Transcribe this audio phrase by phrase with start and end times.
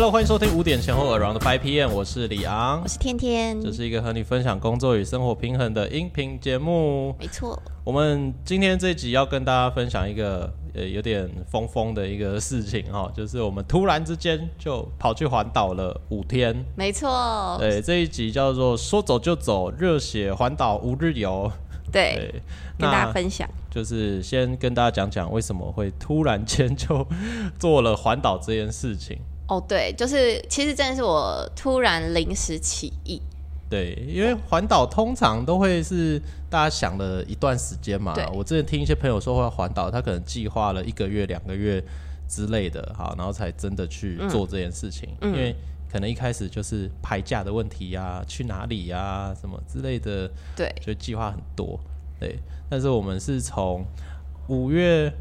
[0.00, 7.14] Hello，欢迎收听五点前后 Around Five PM，我是李昂我，是天天，这是一个和你分享工作与生活平衡的音频节目。
[7.18, 16.64] 没错，我们今天这集要跟大家分享一个呃有点疯疯的一个事情哈、 就是我们突然之间就跑去环岛了五天。
[16.74, 21.52] 没错，对，这一集叫做“说走就走，热血环岛五日游”。
[21.92, 22.42] 对，对，
[22.78, 23.46] 跟大家分享。
[23.70, 27.06] 就是先跟大家讲讲为什么会突然间就
[27.60, 29.18] 做了环岛这件事情。
[29.50, 33.20] 哦，对，就是其实真的是我突然临时起意，
[33.68, 38.24] 对，因为环岛通常都会是大家想了一段时间嘛对。
[38.32, 41.82] 我之前听一些朋友说会环岛，他可能计划了一个月、两个月
[42.28, 45.08] 之类的，好，然后才真的去做这件事情。
[45.20, 45.56] 嗯因为
[45.90, 51.76] 可能一开始就是排假的问题呀、去哪里呀、什么之类的，对，就计划很多。
[52.20, 52.38] 对，
[52.68, 53.84] 但是我们是从
[54.46, 55.12] 五月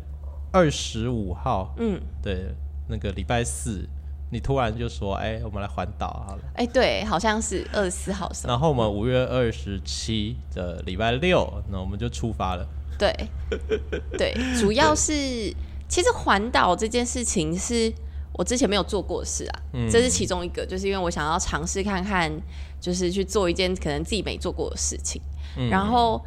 [0.52, 2.54] 二十五号，嗯，对，
[2.88, 3.90] 那个礼拜四，
[4.32, 6.42] 你突然就说，哎、我们来环岛好了。
[6.56, 12.68] 哎，对，好像是二十四号然后我们五月二十七的礼拜六，那我们就出发了。
[12.98, 13.14] 对，
[14.18, 15.14] 对，主要是
[15.88, 17.92] 其实环岛这件事情是
[18.34, 22.32] 我之前没有做过的事啊，嗯这是其中一个，就是因为我想要尝试看看，
[22.80, 25.22] 就是去做一件可能自己没做过的事情，
[25.58, 26.24] 嗯然后。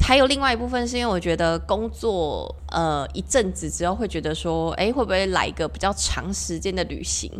[0.00, 7.30] 还有另外一部分是因为我觉得工作呃一阵子之后会觉得说，哎，会不会来一个比较长时间的旅行，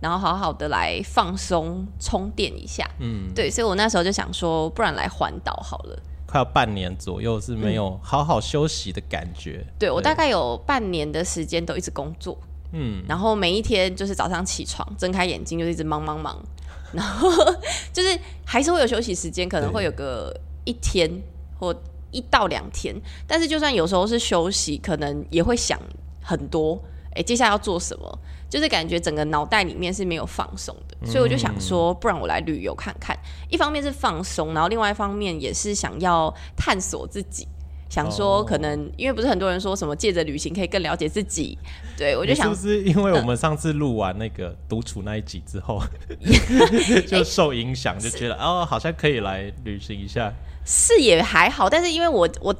[0.00, 2.88] 然后好好的来放松充电一下？
[3.00, 5.98] 嗯，对，所以我那时候就想说，不然来环岛好了。
[6.26, 9.66] 快要半年左右是没有好好休息的感觉。
[9.78, 12.38] 对我大概有半年的时间都一直工作，
[12.72, 16.42] 嗯，然后每一天就是早上起床睁开眼睛就一直忙忙忙，
[16.92, 17.28] 然后
[17.92, 21.10] 就是还是会有休息时间，可能会有个一天
[21.58, 21.74] 或
[22.12, 22.94] 一到两天，
[23.26, 25.78] 但是就算有时候是休息，可能也会想
[26.22, 26.80] 很多，
[27.14, 28.18] 哎，接下来要做什么，
[28.48, 33.18] 就是感觉整个脑袋里面是没有放松的，所以我就想说，不然我来旅游看看，
[33.50, 37.48] 一方面是放松，然后另外一方面也是想要探索自己。
[37.90, 41.58] 想说哦可能因为不是很多人说什么借着旅行可以更了解自己，
[41.94, 45.78] 对我就想是因为我们上次录完那个独处那一集之后，
[47.06, 50.32] 就受影响，就觉得哦，好像可以来旅行一下。
[50.64, 52.54] 是也还好，但是因为我我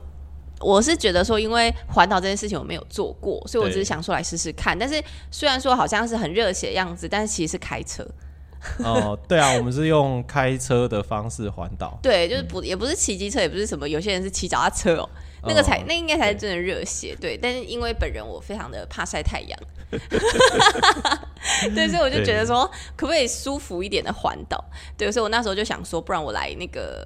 [0.61, 4.79] 我是觉得说，因为环岛这件事情我没有做过，所以我只是想说来试试看。
[4.79, 8.07] 但是虽然说好像是很热血的样子，但是其实是开车，
[8.85, 11.99] 哦，对啊，我们是用开车的方式环岛。
[12.03, 15.09] 对，就是不、也不是骑机车，也不是什么，有些人是骑脚踏车哦。
[15.45, 17.37] 那个才，哦那应该才是真的热血，对。
[17.37, 19.59] 但是因为本人我非常的怕晒太阳，
[21.75, 22.65] 对，所以我就觉得说，
[22.95, 24.65] 可不可以舒服一点的环岛？
[24.97, 27.05] 对，所以我那时候就想说，不然我来那个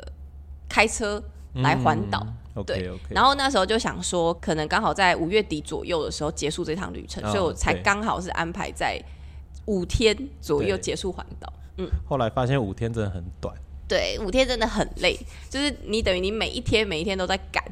[0.69, 1.23] 开车
[1.55, 2.27] 来环岛。
[2.67, 8.99] 对然后那时候就想说，可能刚好在五月底左右的时候结束这趟旅程，哦所以我才刚好是安排在
[9.67, 11.53] 五天左右结束环岛。
[11.77, 13.55] 嗯后来发现五天真的很短。
[13.87, 15.17] 对，五天真的很累，
[15.51, 17.63] 就是你等于你每一天每一天都在赶，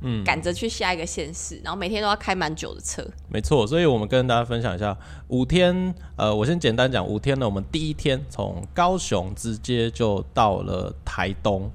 [0.00, 3.06] 嗯，赶着去下一个县市，然后每天都要开蛮久的车。
[3.28, 4.96] 没错，所以我们跟大家分享一下
[5.28, 5.94] 五天。
[6.16, 11.70] 呃，我先简单讲五天呢，我们第一天从高雄直接就到了台东，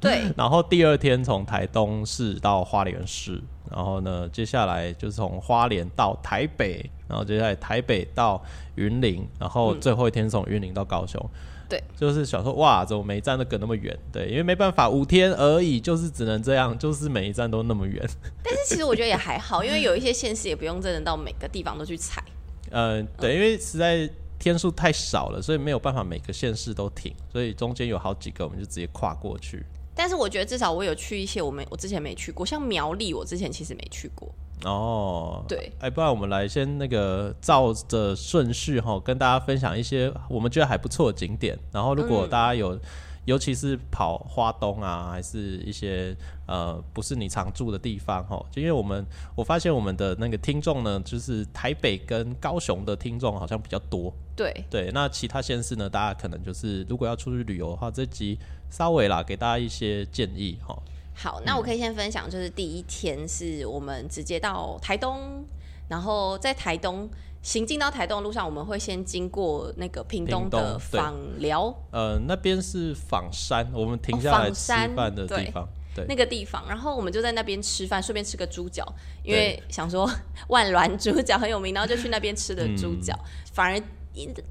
[0.00, 3.40] 对， 然后第二天从台东市到花莲市，
[3.70, 8.42] 然后呢，接下来就是从花莲到台北，然后接下来台北到
[8.76, 11.24] 云林，然后最后一天从云林到高雄。
[11.68, 13.96] 对，就是想说，哇，怎么每一站都隔那么远？
[14.10, 18.04] 对，因为没办法，五天而已，就是只能这样，就是每一站都那么远。
[18.42, 22.20] 但是其实我觉得也还好，因为有一些县市也不用真的到每个地方都去踩。
[22.72, 24.10] 呃，对，因为实在
[24.40, 29.64] 天数太少了，所以没有办法每个县市都停，所以中间有好几个，我们就直接跨过去。
[29.94, 34.28] 但是我觉得至少我有去一些我没我之前没去过，像苗栗，我之前其实没去过。
[34.64, 41.58] 哦，对，哎，不然我们来先那个照着顺序哈，跟大家分享一些我们觉得还不错的景点。
[41.72, 42.78] 然后，如果大家有，
[43.26, 49.04] 尤其是跑花东啊，还是一些呃不是你常住的地方哈，就因为我们
[49.34, 54.12] 我发现我们的那个听众呢，就是台北跟高雄的听众好像比较多。
[54.40, 58.38] 对，对，那其他县市呢，大家可能就是如果要出去旅游的话，这集
[58.70, 60.74] 稍微啦给大家一些建议哈。
[61.14, 65.44] 好，那我可以先分享，就是第一天是我们直接到台东，
[65.88, 67.06] 然后在台东
[67.42, 75.68] 行进到台东的路上，我们会先经过那个屏东的访寮呃，那边是访山，我们停哦下来吃饭的地对方。
[75.92, 78.86] 对，那个地方，然后我们就在那边吃饭，顺便吃个猪脚，
[79.24, 80.08] 因为想说
[80.46, 83.84] 万峦猪脚很有名，然后就去那边吃的猪脚，嗯反而印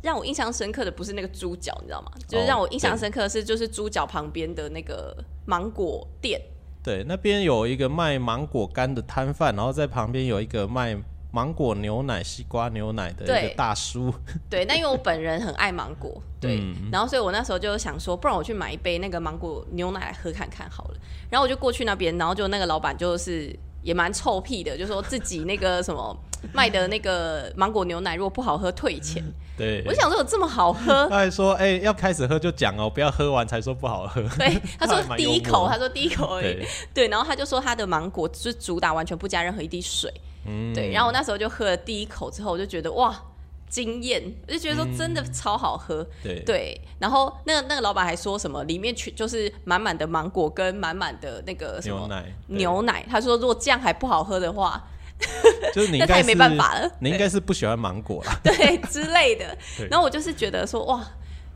[0.02, 2.12] 让我印象深刻的不是那个猪脚，你知道吗？
[2.28, 6.42] 就是哦让我印象深刻的是，就是猪脚旁边的那个芒果店。
[6.82, 10.98] 对，那边有一个卖芒果干的摊贩，然后在旁边有一个卖
[11.32, 14.12] 芒果牛奶、西瓜牛奶的一个大叔。
[14.50, 20.98] 对，那因为我本人很爱芒果，对，嗯然后所以我那时候就想说，不然我去买一杯那个芒果牛奶来喝看看好了。
[21.30, 26.18] 然后我就过去那边，然后就那个老板就是也蛮臭屁的，就说自己那个什么
[26.54, 29.24] 卖的那个芒果牛奶如果不好喝退钱。
[29.58, 31.08] 对，我想说有这么好喝？
[31.12, 34.22] 他还说，哎、要开始喝就讲哦，不要喝完才说不好喝。
[34.40, 36.44] 对， 他说第一口，默他说第一口而已。
[36.44, 40.10] 对，对，然后他就说他的芒果就是主打完全不加任何一滴水。
[40.46, 43.14] 嗯，对，然后我那时候就喝了第一口之后，我就觉得哇
[43.68, 46.08] 惊艳，我就觉得说真的超好喝。
[46.24, 54.82] 对对，然后那个那个老板还说什么里面全就是满满的芒果跟满满的那个什么牛奶，牛奶，他说如果这样还不好喝的话，
[55.74, 58.40] 就是你应该是那他也没办法了，你应该是不喜欢芒果啦。
[58.44, 59.58] 对之类的。
[59.90, 61.06] 然后我就是觉得说哇。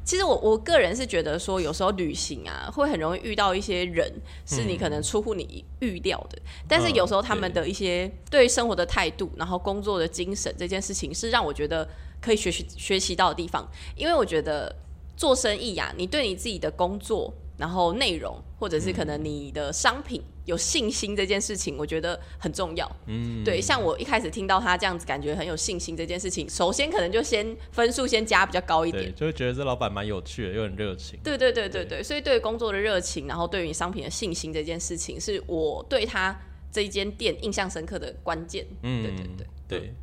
[0.05, 4.11] 其实我我个人是觉得说，有时候旅行啊，会很容易遇到一些人，
[4.45, 6.37] 是你可能出乎你预料的。
[6.67, 11.87] 但是有时候他们的一些对生活的态度，然后工作的精神这件事情，是让我觉得
[12.19, 13.65] 可以学习学习到的地方。
[13.95, 14.75] 因为我觉得
[15.15, 22.89] 做生意呀、你对你自己的工作，然后内容，或者是可能你的商品有信心这件事情，我觉得很重要。
[23.05, 29.15] 嗯，对，像我一开始听到他这样子，感觉很有信心这件事情，首先可能就先分数先加比较高一对，点。
[29.15, 31.19] 就会觉得这老板蛮有趣的，又很热情。
[31.23, 36.37] 对对对对对，所以对工作的热情，然后对于商品的信心这件事情，是我对他
[36.71, 38.65] 这一间店印象深刻的关键。
[38.81, 39.93] 嗯，对对对对。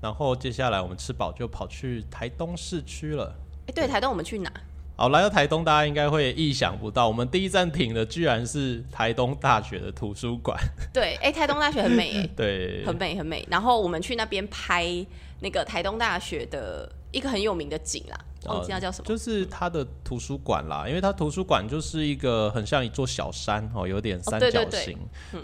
[0.00, 3.34] 然后接下来我们吃饱就跑去台东市区了。
[3.68, 4.52] 哎，对，台东我们去哪？
[4.94, 10.56] 好，来到台东，大家应该会意想不到，我们第一站停的居然是台东大学的图书馆。
[10.92, 13.44] 对，哎，台东大学很美， 哎，对，很美很美。
[13.50, 15.04] 然后我们去那边拍
[15.40, 19.08] 那个台东大学的一个很有名的景啦，忘记它叫什么。
[19.08, 24.98] 就是它的图书馆啦，因为它图书馆就是一个很像一座小山哦，有点三对对对角形，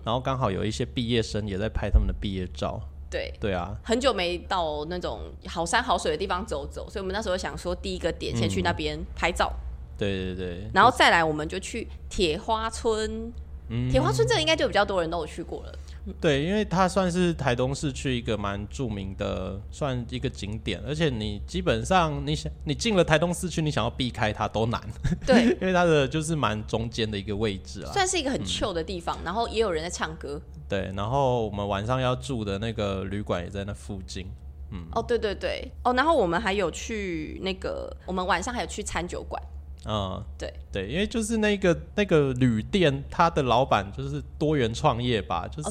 [0.05, 2.81] 然后刚好有一些毕业生也在拍他们的毕业照。
[3.11, 9.53] 对，对啊，很久没到那种好山好水的地方走走，所以我们那时候想说，第一个点先去那边拍照，
[9.97, 13.33] 对对对，然后再来我们就去铁花村。
[13.71, 13.91] 嗯。
[13.91, 15.79] 铁花村这个应该就比较多人都有去过了。
[16.21, 24.81] 对，因为它算是台东市区一个蛮著名的，算一个景点，而且你基本上你想你进了台东市区，你想要避开它都难，
[25.27, 27.93] 对， 因为它的就是蛮中间的一个位置啊。
[27.93, 30.41] 算是一个很 chill 的地方，然后也有人在唱歌。
[30.69, 34.27] 对，然后我们晚上要住的那个旅馆也在那附近。
[34.71, 39.43] 嗯哦，对对对，哦，然后我们还有去那个，我们晚上还有去餐酒馆。
[39.87, 40.53] 嗯，对。
[40.71, 45.63] 对，因为就是那个那个旅店，他的老板就是多元创业吧，就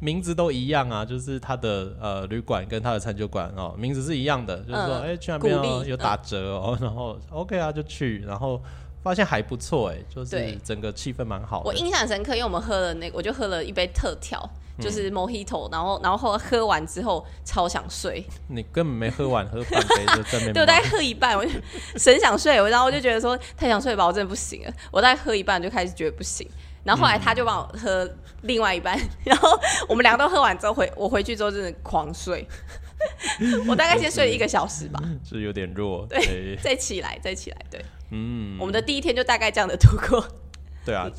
[0.00, 8.60] 名字都一样啊，就是他的呃旅馆跟他的餐酒馆哦名字是一样的，就是说嗯哎、去那边哦有打折哦，然后 OK 啊就去，然后
[9.02, 10.58] 发现还不错哎，就是对。
[10.64, 11.64] 整个气氛蛮好的。
[11.66, 11.74] 我。
[11.74, 21.50] 印象很深刻，因为我们喝了那个，我就喝了一杯特调，就是 Mojito，然后然后后来喝完之后超想睡，你根本没喝完，喝半杯就在那边 对我大概喝一半，我就
[21.98, 24.72] 神想睡，我然后我就觉得说太想睡吧，我真的不行了。
[24.92, 26.48] 我大概喝一半就开始觉得不行，
[26.84, 28.08] 然后后来他就帮我喝
[28.42, 29.58] 另外一半， 然后
[29.88, 32.46] 我们两个都喝完之后回我回去之后真的狂睡，
[33.66, 40.24] 我大概先睡了一个小时吧，是有点弱，对对，再起来再起来，对，嗯，我们的第一天就大概这样的度过。
[40.84, 41.10] 对啊，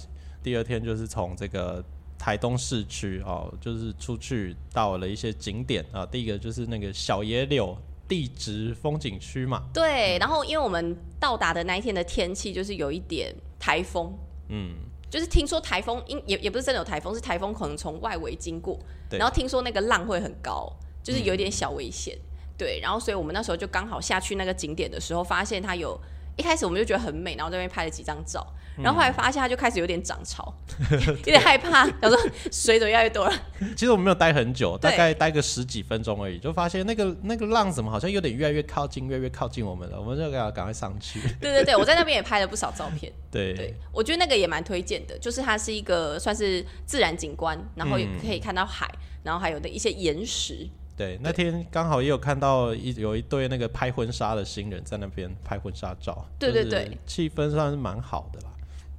[0.41, 1.83] 第二天就是从这个
[2.17, 6.05] 台东市区哦，就是出去到了一些景点啊。
[6.05, 7.75] 第一个就是那个小野柳
[8.07, 14.13] 地质风景区嘛，对，然后因为我们到达的那一天的天气就是有一点台风，
[14.49, 14.75] 嗯，
[15.09, 18.77] 就是听说台风，因也也不是真的有台风，是台风可能从外围经过，
[19.09, 20.71] 然后听说那个浪会很高，
[21.01, 22.15] 就是有一点小危险。
[22.55, 25.99] 对，然后所以我们那时候就刚好下去那个景点的时候，发现它有
[26.35, 28.45] 一开始我们就觉得很美，然后在那边拍了几张照，
[28.77, 30.53] 然后后来发现它就开始有点涨潮，
[30.89, 32.17] 有点害怕， 想说
[32.51, 33.33] 水怎么越来越多了。
[33.75, 41.19] 其实我们没有待很久，大概待个十几分钟而已，就发现那个那个浪怎么好像有点越来越靠近，越来越靠近我们了，我们就赶赶快上去。
[41.39, 43.13] 对对对，我在那边也拍了不少照片。
[43.29, 48.89] 对对，我觉得那个也蛮推荐的，就是它是一个算是自然景观，然后也可以看到海，
[49.23, 50.67] 然后还有的一些岩石。
[50.95, 56.63] 对，那天刚好也有看到一有一对那个拍婚纱的新人在那边拍婚纱照，就是对。
[56.65, 58.51] 对对气氛算是蛮好的啦。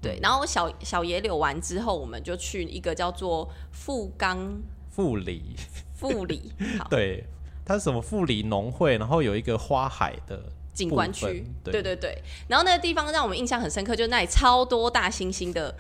[0.03, 4.61] 对，然后小小野柳完之后，我们就去一个叫做富冈
[4.91, 5.57] 富里，
[5.95, 6.89] 富里 好。
[6.91, 7.25] 对，
[7.65, 11.73] 它是什么富里农会，然后有一个花海的景观区，对。
[11.73, 12.23] 对对对。
[12.49, 15.75] 然后那个地方让我们印象很深刻，就是那里超多大猩猩的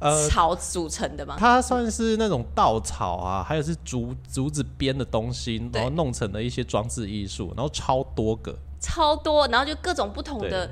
[0.00, 1.36] 呃，草组成的吗。
[1.38, 10.70] 它算是那种稻草啊，还有是竹竹子编的东西，然后弄成了一些装置艺术，然后超多个，超多，然后就各种不同的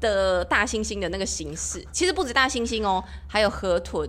[0.00, 4.08] 的大猩猩的那个形式，其实不止大猩猩哦，还有河豚，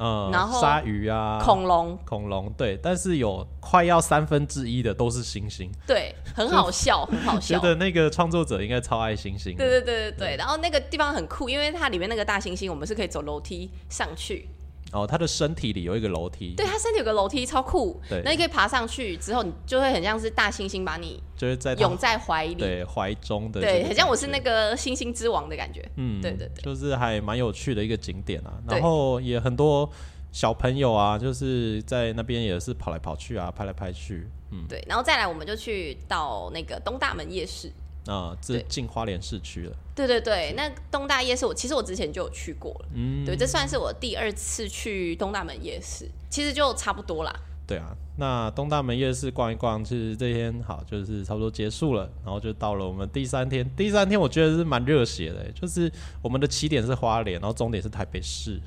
[0.00, 7.58] 呃，然后鲨鱼啊，恐龙，恐龙，对，但是有快要三分之一的都是星星，对，很好笑，很好笑。
[7.58, 9.54] 觉得那个创作者应该超爱星星。
[9.58, 14.48] 对对对对对，然后那个地方很酷，因为它里面那个大猩猩，我们是可以走楼梯上去。
[14.92, 18.00] 哦，他的身体里有一个楼梯，对，他身体有个楼梯，超酷。
[18.08, 25.88] 对那你可以爬上去之后，你就会很像是大猩猩把你就是在它拥在怀里，对怀中的对，很像我是那个猩猩之王的感觉。
[25.96, 28.60] 嗯，对对对就是还蛮有趣的一个景点啊。
[28.68, 29.88] 对然后也很多
[30.32, 37.70] 小朋友啊，就是在那边也是跑来跑去啊，拍来拍去，嗯，对，然后再来我们就去到那个东大门夜市。
[38.06, 47.34] 啊，这进花莲市区了，对对对，那东大夜市我其实我之前就有去过了，嗯，对，这算是我第二次去东大门夜市，其实就差不多啦。
[47.66, 47.94] 对啊。
[48.16, 53.66] 那东大门夜市逛一逛，其实这天好就是差不多结束了，然后就到了我们第三天。
[53.74, 55.90] 第三天我觉得是蛮热血的，就是
[56.20, 58.60] 我们的起点是花莲，然后终点是台北市。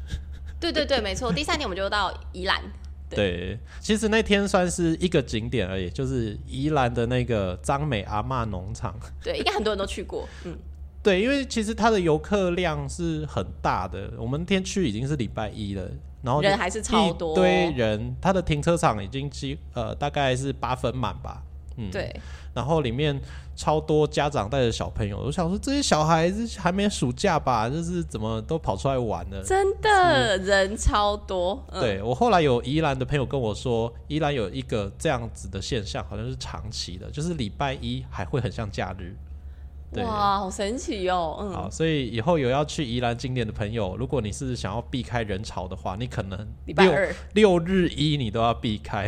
[0.59, 1.31] 对对对，没错。
[1.31, 2.63] 第三天我们就到宜兰，
[3.13, 3.31] 对。
[3.31, 8.95] 对，其实那天算是一个景点而已，就是宜兰的那个张美阿嬷农场。
[9.23, 10.57] 对，应该很多人都去过，嗯，
[11.03, 15.89] 对，因为其实它的游客量是很大的，我们那天去已经是礼拜一了，
[16.21, 17.33] 然后人还是超多。
[17.33, 21.43] 一堆人，它的停车场已经几呃大概是八分满吧，
[21.77, 22.13] 嗯，，对，
[22.53, 23.19] 然后里面
[23.55, 29.43] 超多家长带着小朋友，我想说这些小孩子还没暑假吧，就是怎么都跑出来玩了。
[29.43, 39.15] 真的人超多，嗯，对我后来有宜兰的朋友跟我说，宜兰有一个这样子的现象，好像是长期的，就是礼拜一还会很像假日。
[39.93, 49.07] 对，哇，好神奇哦，嗯，好，所以以后有要去宜兰景点的朋友，如果你是想要避开人潮的话，你可能六礼拜二，六日一你都要避开，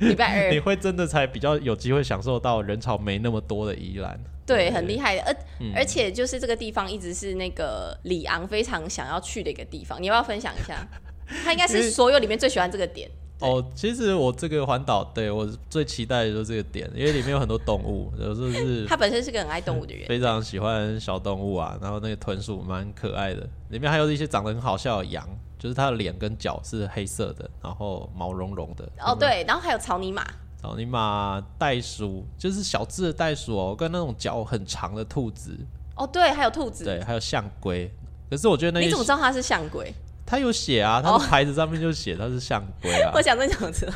[0.00, 0.50] 礼拜二。
[0.54, 4.18] 你二，会真的才比较有机会享受到人潮没那么多的宜兰。
[4.46, 5.72] 对，很厉害的，而、嗯。
[5.74, 10.86] 而且就是这个地方一直是那个李昂非常想要去的一个地方，你要不要分享一下？
[11.44, 25.28] 他应该是所有里面最喜欢这个点，对哦，其实我这个环岛，对我最期待的就是这个点，因为里面有很多动物， 有时候是他本身是个很爱动物的人，非常喜欢小动物啊，然后那个豚鼠蛮可爱的，里面还有一些长得很好笑的羊，
[25.58, 28.88] 就是它的脸跟脚是黑色的，然后毛茸茸的。
[29.00, 30.26] 哦，对，然后还有草泥马，
[30.62, 35.54] 草泥马、袋鼠，就是小只的袋鼠哦，跟那种脚很长的兔子，
[35.94, 37.90] 哦，对，还有兔子，对，还有象龟。
[38.30, 39.92] 可是我觉得那你怎么知道它是象龟？
[40.26, 43.12] 它有写啊，它的牌子上面就写它是象龟啊。
[43.16, 43.22] 我。
[43.22, 43.92] 想真想知道，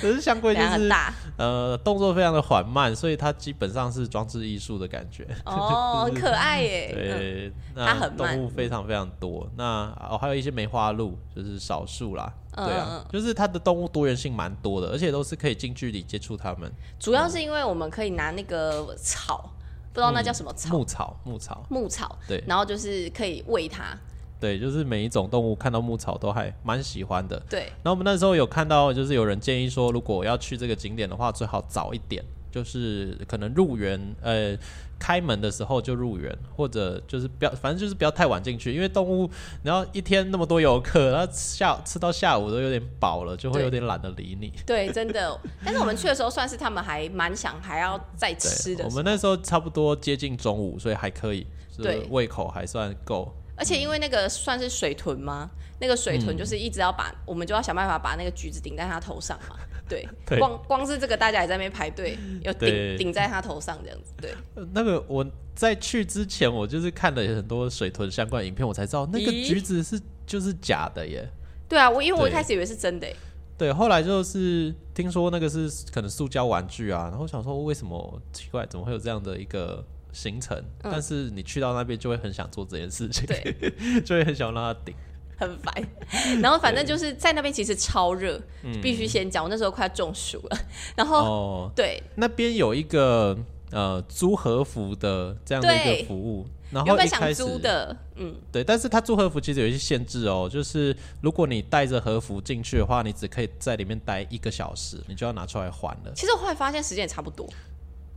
[0.00, 1.12] 可是象龟就是大。
[1.36, 5.26] 呃动作非常的缓慢，所以它基本上是装置艺术的感觉。
[5.44, 7.18] 哦，很 可爱耶， 嗯。
[7.18, 8.36] 对，它那很慢。
[8.36, 9.48] 动物非常非常多。
[9.56, 12.32] 那哦，还有一些梅花鹿，就是少数啦。
[12.32, 16.68] 嗯对啊嗯，就是它的动物多元性蛮多的，而且都是可以近距离接触它们。
[16.98, 19.48] 主要是因为我们可以拿那个草，
[19.92, 22.42] 不知道那叫什么草，牧草，牧草，牧草，对。
[22.48, 23.96] 然后就是可以喂它，
[24.40, 27.38] 对，就是每一种动物看到牧草都还蛮喜欢的。
[27.50, 34.56] 对，然后我们那时候有看到，就是有人建议说，如果要去这个景点的话，最好早一点，就是可能入园，呃，
[34.98, 39.28] 开门的时候就入园，或者就是不要，反正就是不要太晚进去，因为动物，
[39.62, 44.52] 然后一天那么多游客，然后下吃到下午都有点饱了，就会有点懒得理你。
[44.64, 45.38] 对，真的。
[45.64, 53.34] 但是我们去的时候，算是他们还蛮想还要再吃，的，我们那时候差不多接近中午，所以还可以，就是对胃口还算够。
[53.58, 55.50] 而且因为那个算是水豚吗？
[55.80, 59.56] 那个水豚就是一直要把，我们就要想办法把那个橘子顶在它头上嘛。
[59.88, 64.12] 对， 对光光是这个大家也在那边排队，要顶顶在它头上这样子。
[64.20, 65.24] 对，呃那个我
[65.54, 71.28] 在去之前，我就是看了很多水豚相关影片，我才知道那个橘子是就是假的耶。
[71.68, 73.16] 对啊，我因为我一开始以为是真的欸，
[73.56, 80.56] 对，后来就是听说那个是可能塑胶玩具啊，然后想说为什么奇怪，怎么会有这样的一个行程？
[80.82, 83.72] 嗯但是你去到那边就会很想做这件事情，对，
[84.02, 84.94] 就会很想让他顶。
[85.36, 85.72] 很烦。
[86.42, 90.58] 然后反正就是在那边其实超热，嗯必须先讲，我那时候快要中暑了。
[90.96, 93.38] 然后、哦，对，那边有一个
[93.70, 106.12] 呃租和服的这样的一个服务，然原本想后一开始租的，嗯，对，但是他租和服其实有一些限制哦，就是如果你带着和服进去的话，你只可以在里面待一个小时，你就要拿出来还了。
[106.16, 107.48] 其实我后来发现时间也差不多，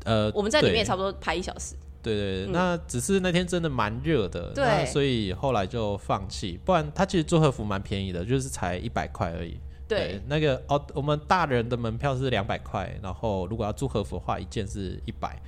[0.05, 1.75] 呃，我们在里面也差不多拍一小时。
[2.03, 6.59] 对对对，那只是那天真的蛮热的，对那所以后来就放弃。
[6.65, 9.59] 不然它其实做和服蛮便宜的，就是才一百块而已。
[9.87, 15.39] 对，那个哦，我们大人的门票是两百块，然后如果要租和服的话，一件是一百。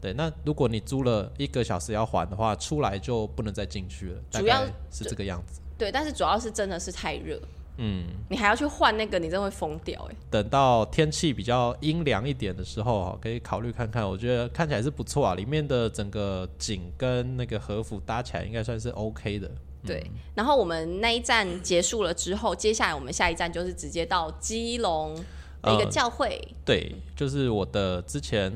[0.00, 5.60] 对，那如果你租了一个小时要还的话，出来就不能再进去了，大主要概是这个样子。
[5.76, 7.38] 对，但是主要是真的是太热，
[7.78, 14.06] 嗯，你还要去换那个，你真会疯掉哎、等到天气比较阴凉一点的时候，哈，可以考虑看看。
[14.08, 19.50] 我觉得看起来是不错啊，里面的整个景跟那个和服搭起来应该算是 OK 的。
[19.86, 20.04] 对，
[20.34, 25.14] 然后我们那一站结束了之后，接下来我们下一站就是直接到基隆
[25.62, 26.36] 的一个呃教会。
[26.64, 28.52] 对，就是我的之前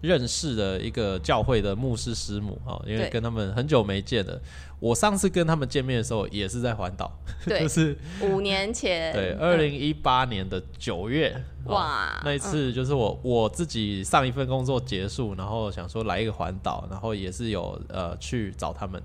[0.00, 4.40] 认识的一个教会的牧师师母哈，因为跟他们很久没见了。
[4.78, 7.12] 我上次跟他们见面的时候也是在环岛，
[7.46, 11.34] 就，是五年前，对嗯二零一八年的九月。
[11.66, 19.00] 哦哇那一次就是我我自己上一份工作结束，然后想说来一个环岛，然后也是有呃去找他们。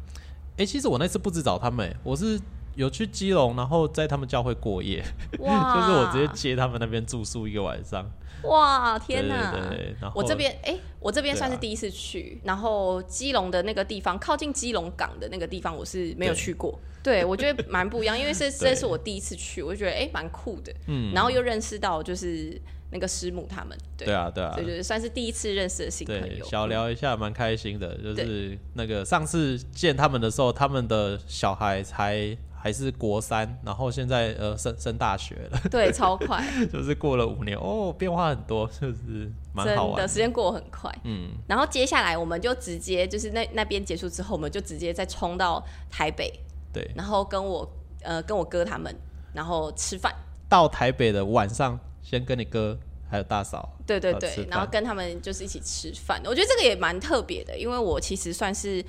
[0.58, 2.40] 哎、其实我那次不止找他们、欸我是
[2.76, 8.06] 有去基隆，然后在他们教会过夜， 就是我直接接他们那边住宿一个晚上。
[8.44, 9.52] 哇，天哪！
[9.52, 16.78] 对对对然后我这边哎、我这边算是第一次去，然后基隆的那个地方，靠近基隆港的那个地方，我是没有去过。
[17.02, 20.72] 对，我觉得蛮不一样，因为 这这是我第一次去，我就觉得哎，蛮、酷的。
[20.88, 26.46] 嗯，然后又认识到就是那个师母他们，对，对啊对啊所以，就是算是第一次认识的新朋对，友。
[26.46, 36.44] 小聊一下蛮开心的，就是那个上次见他们的时候，他们的小孩才还是国三，然后现在呃升升大学了，对， 超快，
[36.74, 40.08] 就是过了五年哦，变化很多，就是蛮好玩的。
[40.08, 40.92] 时间过得很快。
[41.04, 46.34] 嗯，然后接下来我们就直接就是那那边结束之后，我们就直接再冲到台北，
[46.74, 48.92] 对，然后跟我呃跟我哥他们，
[49.32, 50.12] 然后吃饭。
[50.50, 52.76] 到台北的晚上，先跟你哥
[53.08, 56.20] 还有大嫂，对对对，然后跟他们就是一起吃饭。
[56.26, 58.84] 我觉得这个也蛮特别的，因为我其实算是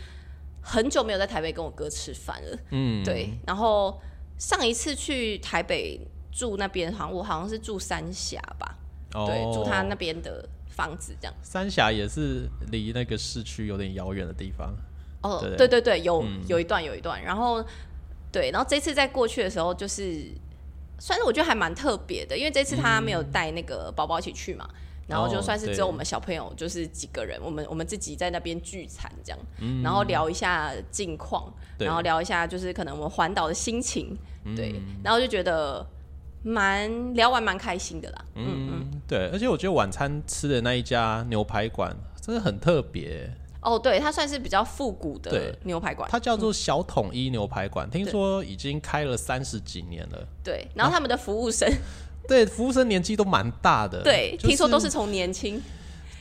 [0.68, 2.58] 很久没有在台北跟我哥吃饭了。
[2.70, 4.00] 嗯，对，然后
[4.36, 6.00] 上一次去台北
[6.32, 8.76] 住那边，好像我好像是住三峡吧，
[9.14, 11.32] 哦，对，住他那边的房子这样。
[11.40, 14.74] 三峡也是离那个市区有点遥远的地方，
[15.22, 15.50] 哦，对。
[15.50, 17.64] 嗯对对对，有有一段有一段，然后
[18.32, 20.32] 对，然后这次在过去的时候，就是
[20.98, 24.68] 算是我觉得还蛮特别的，因为这次他没有带那个宝宝一起去嘛。
[25.06, 29.82] 然后就哦算是只有我们小朋友，就是几个人，我们我们自己在那边聚餐这样，嗯。
[29.82, 34.16] 然后聊一下近况，然后聊一下就是可能我们环岛的心情，
[34.56, 35.86] 对，嗯然后就觉得
[36.42, 38.24] 蛮聊完蛮开心的啦。
[38.34, 43.30] 嗯嗯，对，而且我觉得晚餐吃的那一家牛排馆真的很特别，
[43.60, 50.26] 哦，对，它算是比较复古的牛排馆，它叫做小统一牛排馆，听说已经开了三十几年了。
[50.42, 51.68] 对，然后他们的服务生，
[52.26, 55.62] 对，服务生年纪都蛮大的，对，就是听说都是从年轻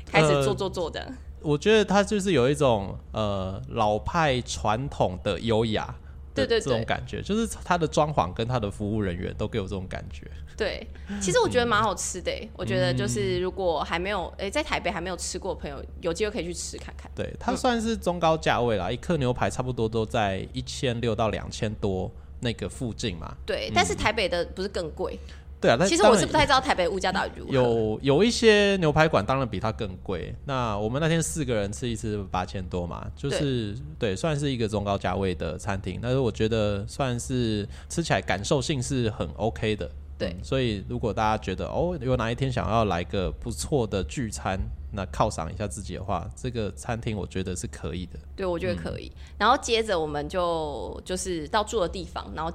[0.05, 1.13] 开始呃做做做的。
[1.41, 5.85] 我觉得他就是有一种呃老派传统的优雅
[6.33, 10.25] 的对对对这种感觉，就是他的装潢跟他的服务人员都给我这种感觉。
[10.57, 10.87] 对，
[11.21, 17.11] 其实我觉得蛮好吃的欸、我觉得嗯就是如果还没有诶、在台北还没有吃过的朋友，有机会可以去吃看看。
[17.13, 23.35] 对，它算是中高价位啦，一克牛排差不多都在一千六到两千多那个附近嘛。
[23.45, 25.19] 对，但是台北的不是更贵？
[25.65, 27.51] 对啊，但其实我是不太知道台北物价到底如何。
[27.51, 30.36] 有有一些牛排馆当然比它更贵。
[30.45, 35.99] 那我们那天四个人吃一次八千多嘛，就是对算是一个中高价位的餐厅。
[36.01, 39.89] 但是我觉得算是吃起来感受性是很 OK 的。
[40.17, 44.58] 对嗯所以如果大家觉得哦，有哪一天想要来个不错的聚餐，
[44.93, 48.19] 那犒赏一下自己的话，这个餐厅我觉得是可以的。
[48.34, 49.12] 对，我觉得可以。
[49.38, 52.49] 然后接着我们就就是到住的地方，然后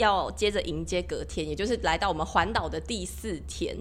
[0.00, 3.76] 要接着迎接隔天，也就是来到我们环岛的第四天。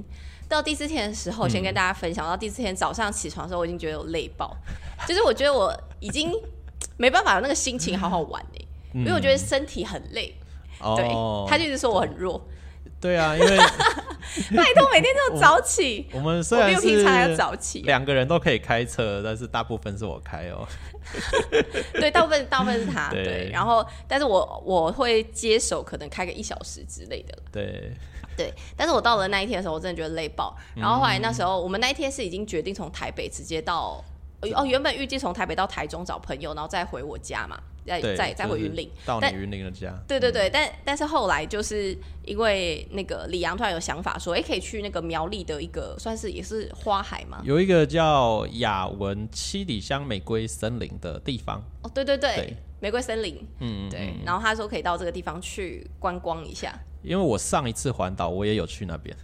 [0.47, 4.55] 到第四天的时候，先跟大家分享，到第四天早上起床的时候，我已经觉得有累爆，
[5.07, 6.31] 就是我觉得我已经
[6.97, 10.33] 没办法有那个心情好好玩哎、因为我觉得身体很累。
[10.95, 12.41] 对，哦，他就一直说我很弱，
[12.99, 13.57] 对啊，因为
[14.57, 17.81] 拜托每天都要早起， 我们虽然我平常还要早起。
[17.81, 20.67] 两个人都可以开车，但是大部分是我开哦。
[21.93, 27.37] 对，大部分大部分是他对对，然后但是我我会接手，可能开个一小时之类的。
[27.51, 27.91] 对，
[28.37, 30.55] 对，但是我到了那一天的时候，我真的觉得累爆。
[30.75, 34.03] 嗯然后后来那时候，我们那一天是已经决定从台北直接到，
[34.55, 38.89] 哦，原本预计从台北到台中找朋友，然后再回我家嘛，再，再再回就是云岭。
[39.05, 39.97] 到你云岭的家。
[40.07, 47.41] 对对对，但但是后来就是因为那个李阳突然有想法说，哎，可以去那个苗栗的一个算是也是花海嘛。
[47.43, 54.13] 有一个叫雅文七里香玫瑰森林的地方，哦，对对对，对玫瑰森林，嗯，对。
[54.25, 56.77] 然后他说可以到这个地方去观光一下。
[57.01, 59.15] 因为我上一次环岛我也有去那边，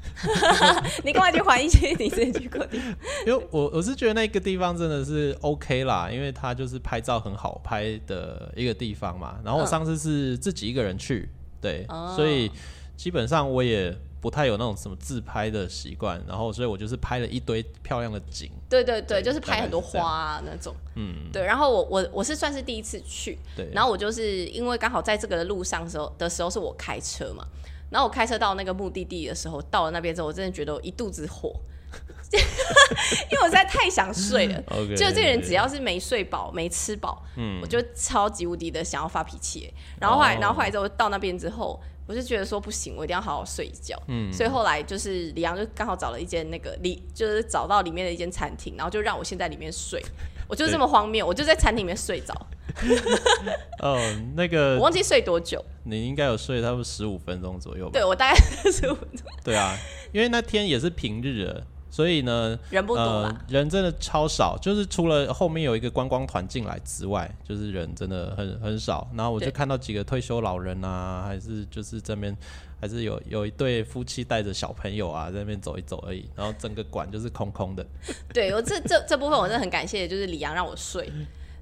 [1.04, 2.96] 你干嘛去环一些你自己去过的地方？
[3.28, 9.38] 因为我我是觉得那个地方真的是 OK 啦，因为它就是拍照很好拍的一个地方嘛。
[9.44, 11.28] 然后我嗯上次是自己一个人去，
[11.60, 12.50] 对，哦所以
[12.96, 13.94] 基本上我也
[14.25, 20.73] 不太有那种什么自拍的习惯，然后所以我就是拍了一堆漂亮的景，对对对，对就是拍很多花啊那种。
[20.95, 27.45] 嗯，对，然后我我我是算是第一次去，对，然后我就是因为刚好在这个路上的时候的时候是我开车嘛，
[27.91, 31.53] 然后我开车到那个目的地的时候，到了那边之后，我真的觉得我一肚子火，
[32.33, 34.59] 因为我实在太想睡了。
[34.97, 37.61] 就这个人只要是没睡饱、没吃饱，嗯。
[37.61, 39.71] 我就超级无敌的想要发脾气。
[39.99, 40.38] 然后后来，哦。
[40.41, 44.02] 然后后来之后到那边之后，我就觉得说不行，我一定要好好睡一觉。
[44.08, 50.04] 嗯所以后来就是李阳就刚好找了一间那个里，就是找到里面的一间餐厅，然后就让我先在里面睡。
[50.48, 52.32] 我就这么荒谬，我就在餐厅里面睡着，
[53.82, 54.00] 哦，
[54.36, 55.60] 那个我忘记睡多久。
[55.86, 57.91] 你应该有睡差不多十五分钟左右吧？
[57.94, 58.39] 对我大概
[58.72, 59.76] 十五分钟对啊，
[60.12, 69.08] 因为那天也是平日了，所以呢，人不多呃，，人真的超少，就是除了后面有一个观光团进来之外，就是人真的很很少。
[69.15, 72.36] 然后我就看到几个退休老人啊，还是就是这边
[72.81, 76.29] 还是有有一对夫妻带着小朋友啊，在那边走一走而已。
[76.36, 77.86] 然后整个馆就是空空的。
[78.34, 81.10] 对我这这这部分我真的很感谢，就是李阳让我睡。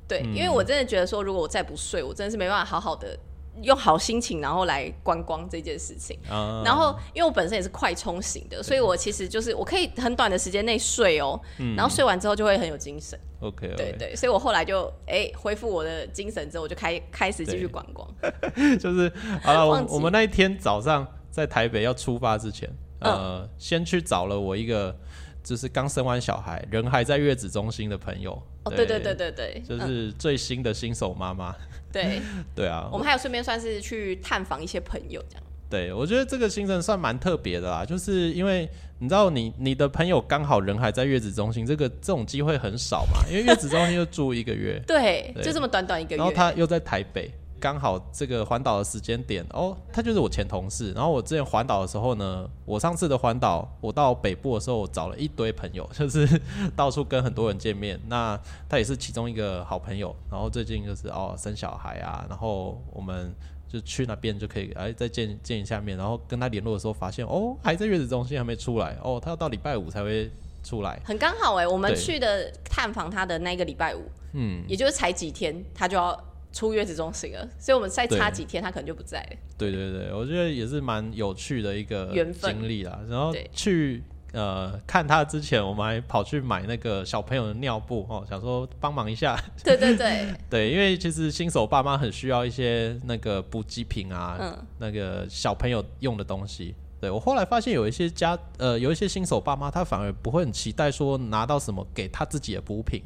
[0.07, 3.15] 对，因为我真的觉得说，如果我再不睡，我真的是没办法好好的
[3.61, 6.17] 用好心情，然后来观光这件事情。
[6.29, 11.39] 啊、然后，因为我本身也是快充型的，所以我其实就是我可以很短的时间内睡哦，
[11.75, 13.19] 然后睡完之后就会很有精神。
[13.41, 18.07] OK，, 对对，所以我后来就哎恢复我的精神之后，我就开开始继续观光。
[18.79, 19.11] 就是
[19.43, 24.95] 好了，我我们那一天早上在台北要出发之前，呃，嗯先去找了我一个
[25.43, 28.31] 就是刚生完小孩，人还在月子中心的朋友。
[28.63, 31.53] 哦，对对对对对，就嗯、是最新的新手妈妈。
[31.91, 32.21] 对，
[32.55, 35.43] 对啊，我们还有顺便算是去探访一些朋友这样。
[35.69, 46.17] 对我觉得这个行程算蛮特别的啦，就是因为你知道你你的朋友刚好人还在月子中心，这个这种机会很少嘛，因为月子中心就住一个月， 对，对就这么短短一个月。
[46.17, 47.31] 然后他又在台北，
[47.63, 50.91] 刚好这个环岛的时间点，哦，他就是我前同事。
[50.91, 56.27] 然后我之前环岛的时候呢，我上次的环岛，我到北部的时候，我找了一堆朋友， 就是
[56.75, 57.97] 到处跟很多人见面。
[58.09, 60.13] 那他也是其中一个好朋友。
[60.29, 63.33] 然后最近就是哦生小孩啊，然后我们
[63.69, 65.97] 就去那边就可以哎再见见一下面。
[65.97, 70.29] 然后跟他联络的时候发现哦还在月子中心还没出来，哦他要到礼拜五才会
[70.65, 70.99] 出来。
[71.05, 74.01] 很刚好哎、我们去的探访他的那个礼拜五，
[74.33, 76.21] 嗯，也就是才几天，他就要
[76.53, 79.37] 出月子中心了，所以我们再差几天，他可能就不在了。
[79.57, 82.99] 对对对，我觉得也是蛮有趣的一个经历啦。
[83.09, 89.35] 然后去呃看他之前，我们还跑去买那个小朋友的尿布哦，想说帮忙一下。
[89.63, 96.75] 对对对， 对，因为其实新手爸妈很需要一些那个补给品啊，嗯那个小朋友用的东西。
[97.03, 103.03] 对我后来发现有一些家呃有一些新手爸妈，他反而不会很期待说拿到什么给他自己的补品，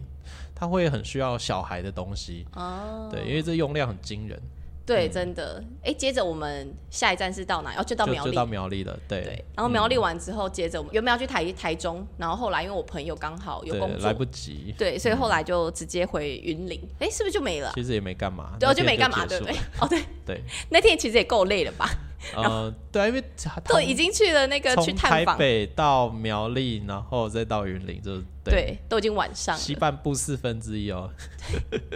[0.53, 2.45] 他会很需要小孩的东西。
[2.53, 4.39] 哦，对，因为这用量很惊人，
[4.85, 5.63] 对，真的。
[5.83, 7.73] 哎，接着我们下一站是到哪？
[7.75, 8.29] 哦，就到苗栗。
[8.29, 8.95] 就就到苗栗了。
[9.07, 14.75] 对对，然后苗栗完之后，接着我们原本要去台台中，然后后来因为我朋友刚好有工作来，不及。
[14.77, 16.79] 对，所以后来就直接回云林。
[16.99, 17.73] 哎，是不是就没了啊？
[17.73, 19.55] 其实也没干嘛，对，我就没干嘛，对不对？
[19.81, 21.89] 哦，对， 对，那天其实也够累了吧？
[22.35, 29.61] 呃，对啊，因为他都已经去了那个去从探访，台北到苗栗，然后再到云林，就是对，都已经晚上了。
[29.61, 31.09] 西半部四分之一哦。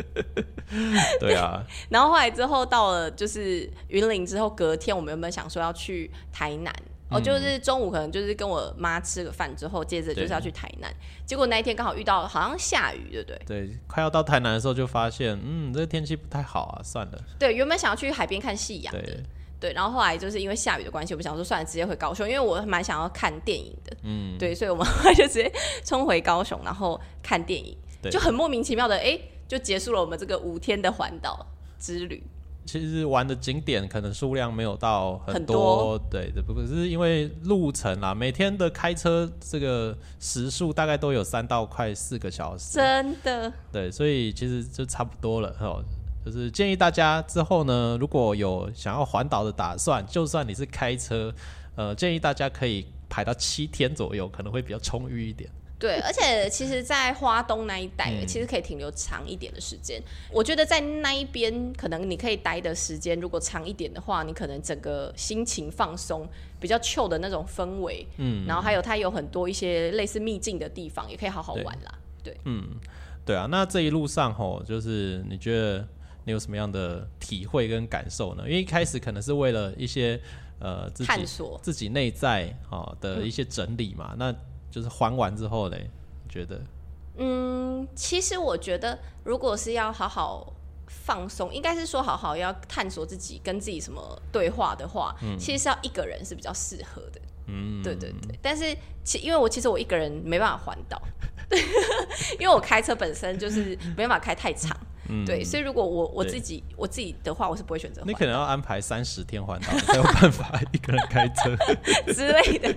[1.20, 6.74] 对啊，然后后来之后到了就是云林之后，隔天我们原本想说要去台南。
[7.10, 10.90] 哦，嗯就是中午可能就是跟我妈吃个饭之后，接着就是要去台南。
[11.26, 13.42] 结果那一天刚好遇到好像下雨，对不对？
[13.46, 19.22] 对，快要到台南的时候就发现，嗯，这个天气不太好啊，算了，对，原本想要去海边看夕阳的，
[19.62, 25.50] 对，然后后来就是因为下雨的关系，我们想说算了，直接回高雄，因为我蛮想要看电影的，嗯，对，所以我们 后来就直接
[25.86, 31.46] 冲回高雄，然后看电影，对就很莫名其妙的，哎，就结束了我们这个五天的环岛
[31.80, 32.24] 之旅。
[32.64, 45.84] 其实玩的景点可能数量没有到很很多，对，只，不过是因为路程啦，每天的开车这个时速大概都有三到快四个小时，真的，对，所以其实就差不多了哦。
[46.24, 51.34] 就是建议大家之后呢，如果有想要环岛的打算，就算你是开车，
[51.76, 55.50] 呃，建议大家可以排到七天左右，可能会比较充裕一点。
[55.80, 60.00] 对，而且其实，在花东那一带，嗯其实可以停留长一点的时间。
[60.32, 66.30] 我觉得在那一边，可能你可以待的时间，如果长一点的话，你可能整个心情放松，
[66.60, 71.92] 比较 chill 的那种氛围，嗯，然后还有它有很多一些类似秘境的地方，也可以好好玩啦。
[72.24, 72.64] 对，嗯
[73.26, 75.88] 对啊，那这一路上吼，就是你觉得
[76.26, 78.44] 你有什么样的体会跟感受呢？
[78.46, 80.20] 因为一开始可能是为了一些
[80.60, 81.60] 呃自己探索。
[81.64, 84.34] 自己内在哦的一些整理嘛，那
[84.70, 85.90] 就是还完之后嘞，
[86.24, 86.62] 你觉得？
[87.18, 90.54] 嗯，其实我觉得，如果是要好好
[90.88, 97.22] 放松，应该是说好好要探索自己，跟自己什么对话的话，嗯其实是要一个人是比较适合的。
[97.48, 101.02] 嗯，对对对，但是其因为我其实我一个人没办法环岛，
[101.50, 101.60] 对，
[102.40, 104.78] 因为我开车本身就是没办法开太长，
[105.12, 111.56] 嗯对，所以如果我我自己我自己的话，我是不会选择你可能要安排三十天环岛，你才有办法一个人开车。
[112.14, 112.74] 之类的。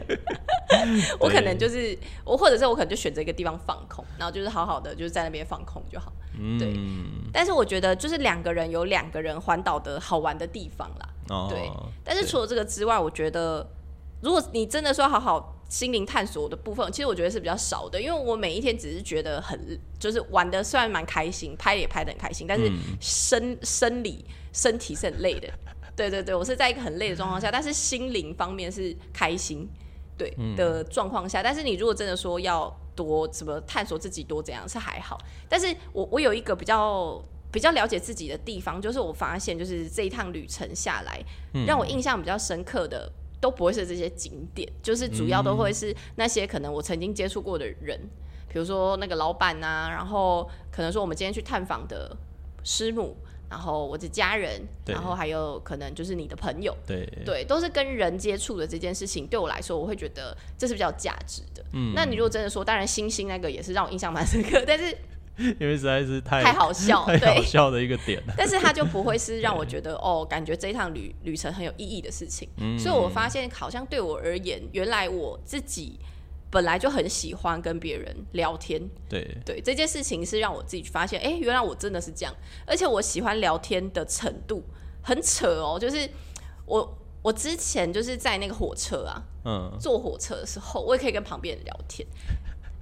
[1.21, 6.13] 我可能就是我，或者是我可能就选择一个地方放空，然后就是好好的就是在那边放空就好。
[6.59, 6.77] 对，
[7.33, 11.09] 但是我觉得就是两个人有两个人环岛的好玩的地方啦。
[11.29, 11.71] 哦，对，
[12.03, 13.65] 但是除了这个之外，我觉得
[14.21, 19.59] 如果你真的说好好心灵探索的部分，其实我觉得是比较少的，因为我每一天只是觉得很
[19.99, 25.49] 就是玩的虽然蛮开心，拍也拍的很开心，但是生生理身体是很累的。
[25.97, 29.69] 对对对，我是在一个很累的状况下，但是心灵方面是开心，
[30.17, 31.43] 对的状况下。
[31.43, 41.21] 但是你如果真的说要多怎么探索自己多怎样是还好，但是我我有一个比较比较了解自己的地方，就是我发现就是这一趟旅程下来，
[41.67, 43.11] 让我印象比较深刻的
[43.45, 48.01] 都不会是这些景点，就是主要都会是那些可能我曾经接触过的人，
[48.49, 52.17] 比如说那个老板呐，然后可能说我们今天去探访的
[52.63, 53.15] 师母。
[53.51, 61.63] 然后我的家人，然后还有可能就是你的朋友，对对，都是跟人接触的这件事情，对我来说，我会觉得这是比较价值的。
[61.73, 64.97] 嗯，那你如果真的说，当然星星那个也是让我印象蛮深刻，但是
[65.61, 72.49] 因为实在是太太好笑， 太好笑的一个点， 但是它就不会是让我觉得哦，感觉这一趟旅旅程很有意义的事情。
[72.59, 75.99] 嗯，所以我发现好像对我而言，原来我自己。
[76.51, 79.37] 本来就很喜欢跟别人聊天，对。
[79.45, 82.33] 对，这件事情是让我自己发现，哎，原来我真的是这样，
[82.65, 84.63] 而且我喜欢聊天的程度
[85.03, 86.09] 很扯哦，就是
[86.65, 92.07] 我我之前就是在那个火车啊，嗯，坐火车的时候，我也可以跟旁边人聊天，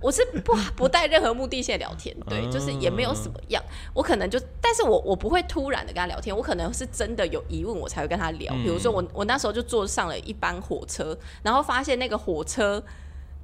[0.03, 3.63] 我是不不带任何目的性聊天，对，就是也没有什么样，
[3.95, 12.83] 我可能就，但是我我不会突然的跟他聊天，我可能是真的有疑问，我才会跟他聊，比如说我我那时候就坐上了一班火车，然后发现那个火车。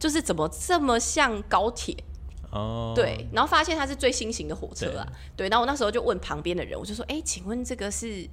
[0.01, 1.93] 就是怎么这么像高铁
[2.53, 2.93] 哦？
[2.95, 5.05] 对，然后发现它是最新型的火车啊。
[5.35, 8.25] 对，然后我那时候就问旁边的人，我就说：“哎，请问这个是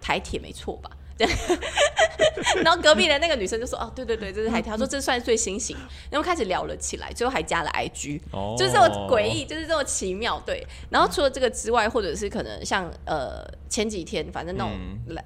[0.00, 0.88] 台铁没错吧？”
[2.64, 5.76] 然后隔壁的那个女生就说：“哦，对对对，这是台铁。”说这算最新型。
[6.10, 8.20] 然后开始聊了起来，最后还加了 IG，
[8.56, 10.40] 就是这么诡异，就是这么奇妙。
[10.44, 14.72] 对，然后除了这个之外，或者是可能像呃前几天，反正那种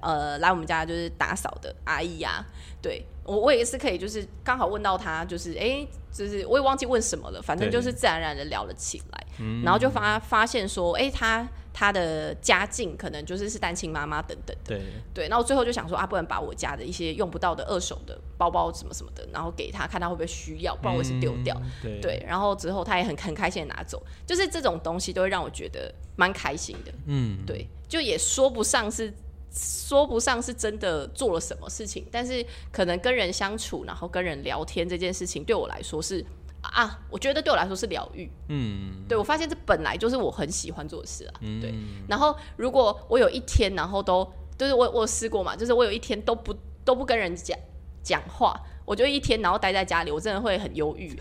[0.01, 2.45] 呃来我们家就是打扫的阿姨呀，
[2.81, 3.05] 对。
[3.23, 9.27] 我我也是可以，就是刚好问到她，就是哎，就是我也忘记问什么了，反正就是自然而然的聊了起来，
[9.65, 11.45] 然后就发发现说，哎，他
[11.79, 14.81] 他的家境可能就是是单亲妈妈等等的，对。
[15.13, 21.55] 对，然后最后就想说啊，不能把我家的一些用不到的二手的包包什么什么的，然后给他看他会不会需要，不然我是丢掉，
[22.01, 29.13] 对，然后之后他也很很开心的拿走，就是这种东西都会让我觉得蛮开心的，嗯，对，就也说不上是。
[29.59, 36.23] 说不上是真的做了什么事情，但是可能跟人相处，然后跟人聊天这件事情，对我来说是
[36.61, 38.29] 啊，我觉得对我来说是疗愈。
[38.49, 41.33] 嗯，对我发现这本来就是我很喜欢做的事啊。
[41.61, 41.73] 对，
[42.07, 47.57] 然后如果我有一天，然后都就是我我试过嘛，就是我有一天都不都不跟人讲
[48.03, 51.17] 讲话，我就一天然后待在家里，我真的会很忧郁。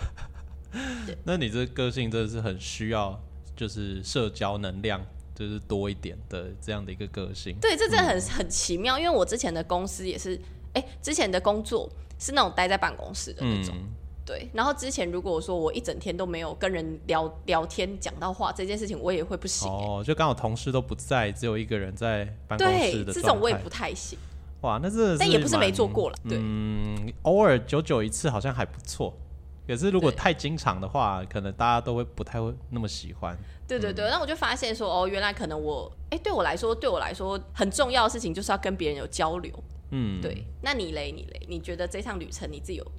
[1.25, 3.21] 那你这个性真的是很需要，
[3.55, 5.05] 就是社交能量。
[5.39, 8.99] 就是多一点的这样的一个个性，对，这真的很很奇妙。
[8.99, 10.41] 因为我之前的公司也是，
[10.73, 11.87] 哎，之前的工作
[12.19, 13.77] 是那种待在办公室的那种，
[14.27, 14.51] 对。
[14.53, 19.71] 然后之前如果说我一整天都没有跟人聊聊天、讲到话，这件事情我也会不行。
[19.71, 24.19] 哦，就刚好同事都不在，只有一个人在办公室的这种我也不太行。
[24.63, 26.39] 哇，那这但也不是没做过了，对。
[26.41, 29.15] 嗯，偶尔久久一次好像还不错。
[29.67, 33.37] 可是如果太经常的话，可能大家都会不太会那么喜欢。
[33.67, 39.53] 对对对，那我就发现说，哦，原来可能我，哎，对我来说，对我来说很重要的事情就是要跟别人有交流。
[39.91, 40.45] 嗯，对。
[40.63, 42.93] 那你嘞，你嘞，你觉得这趟旅程你自己有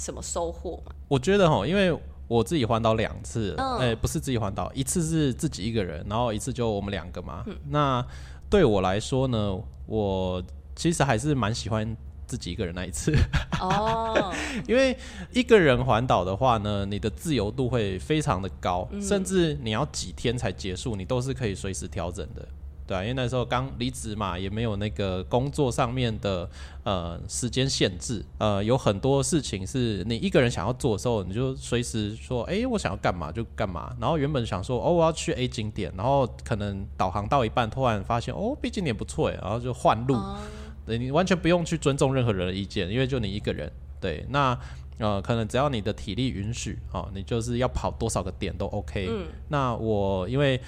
[0.00, 0.92] 什么收获吗？
[1.08, 1.94] 我觉得哈，因为
[2.26, 7.44] 我自己环岛两次，哎，不是自己环岛，一次是自己一个人，然后一次就我们两个嘛。
[7.68, 8.04] 那
[8.48, 9.54] 对我来说呢，
[9.86, 10.42] 我
[10.74, 11.96] 其实还是蛮喜欢。
[12.30, 13.12] 自己一个人那一次
[13.60, 14.32] 哦，
[14.68, 14.96] 因为
[15.32, 22.46] 一个人环岛的话呢，你的自由度会非常的高，甚至你要几天才结束，你都是可以随时调整的，
[22.90, 26.50] 对啊，因为那时候刚离职嘛，也没有那个工作上面的
[26.82, 33.94] 呃时间限制，呃，有很多事情是你一个人想要做的时候，你就随时说，哎，我想要干嘛就干嘛。
[34.00, 40.18] 然后原本想说，哦，我要去 A 景点，然后可能导航到一半，突然发现，哦，B 景点不错哎，然后就换路。
[40.84, 43.70] 对你完全不用去尊重任何人的意见，因为就你一个人。
[44.00, 44.58] 对，那
[44.98, 49.06] 呃，可能只要你的体力允许哦，你就是要跑多少个点都 OK。
[49.08, 49.26] 嗯。
[49.48, 50.60] 那我因为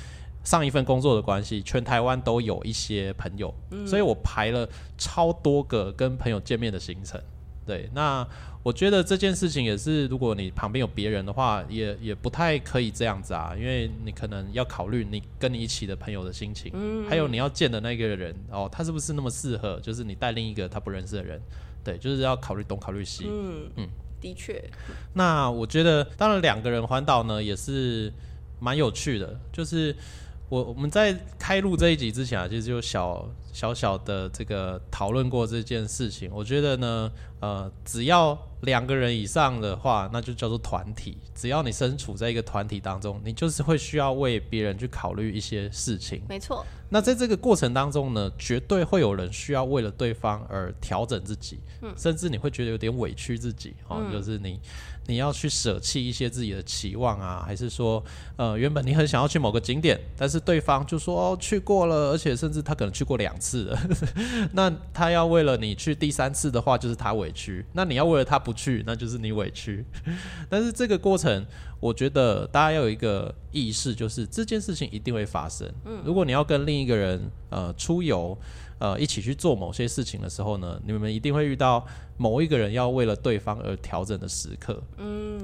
[0.45, 3.55] 上一份工作的关系，全台湾都有一些朋友，
[3.87, 7.21] 所以我排了超多个跟朋友见面的行程。
[7.65, 8.27] 对，那
[8.65, 19.79] 我觉得这件事情也是，如果你旁边有别人的话，也也不太可以这样子啊，因为你可能要考虑你跟你一起的朋友的心情，嗯，还有你要见的那个人哦，他是不是那么适合？
[19.81, 21.41] 就是你带另一个他不认识的人，
[21.85, 23.89] 对，就是要考虑东考虑西，嗯嗯。
[24.21, 24.63] 的确，
[25.15, 28.13] 那我觉得，当然两个人环岛呢也是
[28.61, 29.37] 蛮有趣的。
[29.53, 29.93] 就是
[30.53, 36.31] 我我们在开录这一集之前啊，其实就小小小的这个讨论过这件事情。
[36.31, 37.11] 我觉得呢，
[37.41, 41.17] 呃，只要两个人以上的话，那就叫做团体。
[41.35, 46.21] 只要你身处在一个团体当中，你就是会需要为别人去考虑一些事情。
[46.29, 46.63] 没错。
[46.91, 51.61] 那在这个过程当中呢，绝对会有人需要为了对方而调整自己，
[51.97, 54.61] 甚至你会觉得有点委屈自己哦，就是你
[55.07, 58.03] 你要去舍弃一些自己的期望啊，还是说，
[58.37, 63.79] 呃，原本你很想要去某个景点，但是对方就说哦去过了，而且甚至他可能去过两次了，
[64.53, 69.85] 那他要为了你去第三次的话，就是他委屈；那你要为了他不去，那就是你委屈。
[70.49, 71.45] 但是这个过程。
[71.83, 75.69] 我觉得大家要有一个意识，就是这件事情一定会发生。
[75.85, 78.39] 嗯，如果你要跟另一个人呃出游，
[78.79, 81.85] 呃一起去做某些事情的时候呢，你们一定会遇到
[82.17, 84.81] 某一个人要为了对方而调整的时刻。
[84.99, 85.41] 嗯，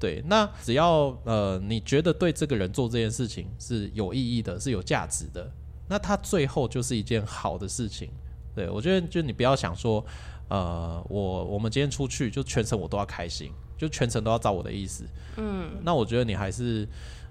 [0.00, 0.24] 对。
[0.26, 5.52] 那只要呃你觉得对这个人做这件事情是有意义的，是有价值的，
[5.86, 8.08] 那他最后就是一件好的事情。
[8.54, 10.02] 对我觉得，就你不要想说，
[10.48, 13.52] 呃，我我们今天出去就全程我都要开心。
[13.76, 15.04] 就全程都要照我的意思，
[15.36, 16.86] 嗯，那我觉得你还是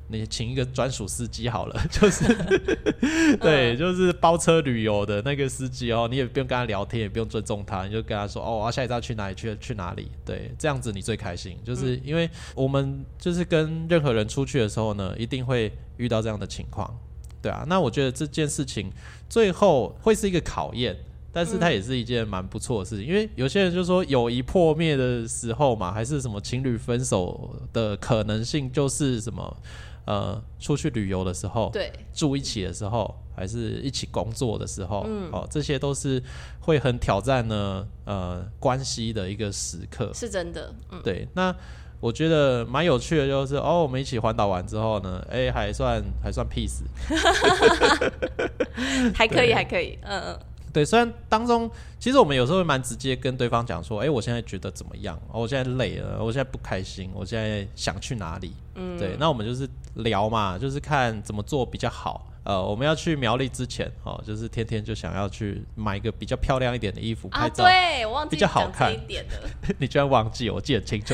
[0.10, 2.26] 你请一个专属司机好了， 就是
[3.38, 16.94] 对，就是包车旅游的那个司机哦，你也不用跟他聊天，也不用尊重他，你就跟他说哦，我要下一站去哪里去去哪里，对，这样子你最开心，就是因为我们就是跟任何人出去的时候呢，一定会遇到这样的情况，
[17.42, 18.92] 对啊，那我觉得这件事情
[19.30, 20.96] 最后会是一个考验。
[21.34, 29.58] 但是它也是一件蛮不错的事情，因为有些人就说友谊破灭的时候嘛，还是什么情侣分手的可能性，就是什么
[30.06, 35.32] 呃出去旅游的时候，对，住一起的时候，还是一起工作的时候，嗯。
[35.32, 36.22] 哦，这些都是
[36.60, 41.56] 会很挑战呢呃关系的一个时刻，是真的，嗯，对，那
[42.00, 46.82] 我觉得蛮有趣的，就是哦，我们一起环岛完之后呢，哎，还算还算 peace，
[49.16, 50.40] 还可以，还可以，嗯嗯。
[50.74, 55.16] 对，虽然当中其实我们有时候会蛮直接跟对方讲说，哎，我现在觉得怎么样？
[55.32, 58.54] 哦我现在累了，我现在不开心，我现在想去哪里？
[58.74, 62.28] 嗯，对，那我们就是聊嘛，就是看怎么做比较好。
[62.44, 69.76] 呃，我们要去苗栗之前，哦，就是天天就想要去买一个比较漂亮一点的衣服拍照，对我忘记比较好看一点的。
[69.78, 71.14] 你居然忘记，我记得清楚。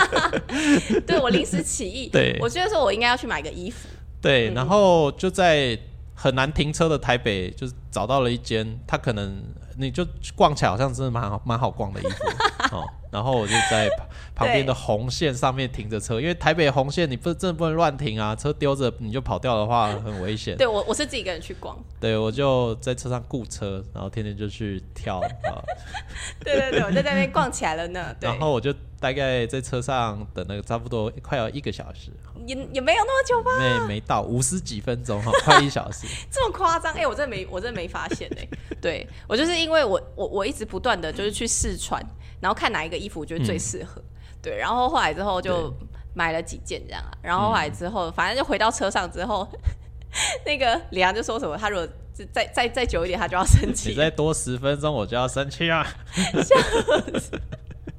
[1.06, 3.88] 对我临时起意，对我觉得说我应该要去买个衣服。
[4.20, 5.78] 对，然后就在。
[6.20, 9.40] 很难停车的台北，就是找到了一间，他可能
[9.76, 10.04] 你就
[10.34, 12.24] 逛起来好像真的蛮好蛮好逛的衣服
[12.76, 12.84] 哦。
[13.12, 13.88] 然后我就在
[14.34, 20.56] 旁边的红线上面停着车，因为台北红线你不真的不能乱停啊，车丢着你就跑掉的话很危险。
[20.56, 25.62] 对我我是自己一个人去逛，对我就在车上雇车，然后天天就去跳啊。
[26.44, 28.14] 对对对，我在那边逛起来了呢。
[28.20, 32.10] 然后我就大概在车上等了差不多快要一个小时。
[32.46, 36.92] 也也没有那么久吧，没没到五十几分钟哈，快一小时， 这么夸张？
[36.94, 38.48] 哎，我真的没，我真的没发现哎。
[38.80, 42.00] 对我就是因为我我我一直不断的就是去试穿，
[42.40, 44.00] 然后看哪一个衣服我觉得最适合，
[44.40, 45.74] 对，然后后来之后就
[46.14, 49.46] 买了几件这样啊，然后后来之后反正就回到车上之后，
[50.46, 51.88] 那个李阳就说什么，他如果
[52.32, 55.86] 再再再久一点，他就要生气，你再多十分钟我就要生气啊。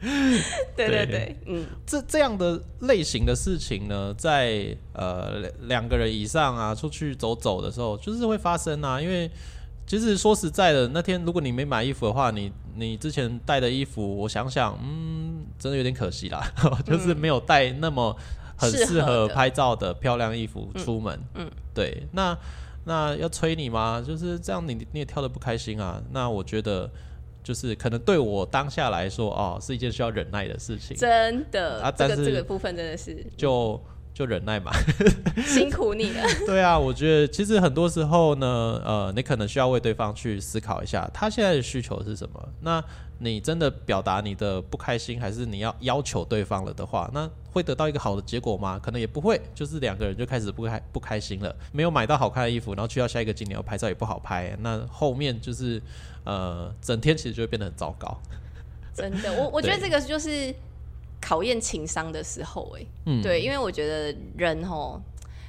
[0.78, 9.02] 对 对对，嗯，这这样的类型的事情呢，在呃两个人以上啊出去走走的时候，就是会发生啊。
[9.02, 9.30] 因为
[9.86, 16.50] 其实说实在的，那天如果你没买衣服的话，你你之前带的衣服，我想想，嗯，真的有点可惜啦，
[16.88, 18.16] 就是没有带那么
[18.56, 21.20] 很适合拍照的漂亮衣服出门。
[21.36, 22.38] 嗯，对，那
[22.86, 24.02] 那要催你吗？
[24.06, 26.02] 就是这样，你你也跳的不开心啊。
[26.12, 26.90] 那我觉得。
[27.44, 30.96] 就是可能对我当下来说，哦，是一件需要忍耐的事情。
[30.98, 33.80] 真的啊，这个这个部分真的是就
[34.20, 34.70] 就忍耐嘛，
[35.48, 36.22] 辛苦你了。
[36.46, 42.50] 对啊，我觉得其实很多时候呢，呃，你可能需要为对方去思考一下，他现在的需求是什么。
[42.60, 42.84] 那
[43.20, 48.78] 你真的表达你的不开心，还是你要要求对方了的话，那会得到一个好的结果吗？
[48.84, 55.82] 可能也不会，就是两个人就开始不开不开心了，没有买到好看的衣服，然后去到下一个景点要拍照也不好拍，那后面就是。
[56.26, 58.16] 呃，整天其实就会变得很糟糕。
[58.94, 60.54] 真的，我我觉得这个就是
[61.22, 65.02] 考验情商的时候，哎，嗯，对，因为我觉得人吼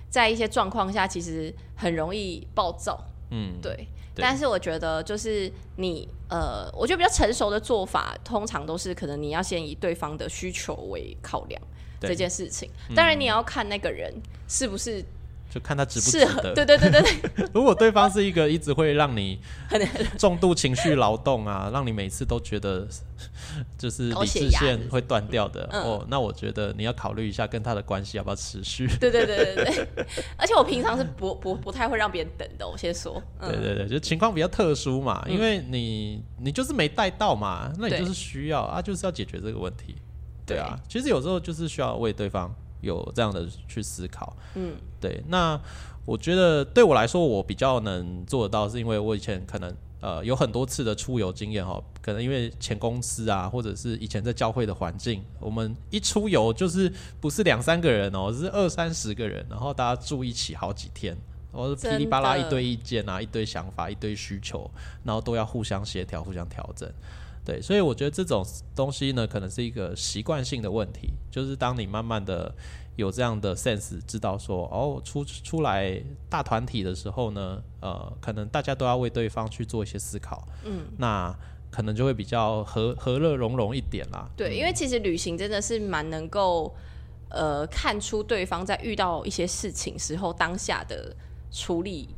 [0.09, 3.87] 在一些状况下其实很容易暴躁，嗯，对。
[4.17, 11.63] 但是我觉得就是你呃，我觉得比较成熟的做法，通常都是可能你要先以对方的需求为考量
[12.01, 12.69] 这件事情。
[12.95, 14.13] 当然，你也要看那个人
[14.47, 15.03] 是不是
[15.51, 16.55] 就看他值不值，得。
[16.55, 19.39] 对对对对对， 如果对方是一个一直会让你
[19.69, 19.81] 很
[20.17, 22.87] 重度情绪劳动啊，让你每次都觉得
[23.77, 25.83] 就是高理智线会断掉的、嗯。
[25.83, 28.87] 哦，那我觉得你要考虑一下跟他的关系要不要持续。
[29.01, 29.87] 对对对对对，
[30.39, 39.97] 而且我平常是不不不太会让别人等的，我先说，嗯，对对对，就情况比较特殊嘛，因为你你就是没带到嘛，那你就是需要啊，就是要解决这个问题。
[40.47, 44.37] 对啊，其实有时候就是需要为对方有这样的去思考。
[44.55, 45.23] 嗯，对。
[45.29, 45.61] 那
[46.05, 61.17] 我觉得对我来说，我比较能做得到，是因为我以前可能呃有很多次的出游经验哈，可能因为前公司啊，或者是以前在教会的环境，我们一出游就是不是两三个人哦，是二三十个人，然后大家住一起好几天。
[61.53, 64.71] 然后噼里啪啦一堆意见啊，一堆想法，一堆需求，
[65.03, 66.89] 然后都要互相协调、互相调整。
[67.45, 68.45] 对，所以我觉得这种
[68.77, 72.55] 东西呢，可能是一个习惯性的问题，就是当你慢慢的
[72.97, 81.35] 有这样的 sense，知道说哦，出出来大团体的时候呢，呃，可能大家都要为对方去做一些思考，嗯，那
[81.71, 84.29] 可能就会比较和和乐融融一点啦。
[84.37, 86.75] 对，因为其实旅行真的是蛮能够
[87.31, 91.17] 呃看出对方在遇到一些事情时候当下的
[91.51, 92.09] 处理，